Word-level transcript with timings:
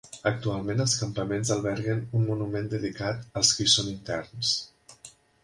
Actualment 0.27 0.79
els 0.85 0.95
campaments 1.01 1.51
alberguen 1.55 2.01
un 2.21 2.25
monument 2.31 2.71
dedicat 2.73 3.29
als 3.43 3.53
que 3.59 3.67
hi 3.69 3.75
són 3.75 3.93
interns. 3.95 4.57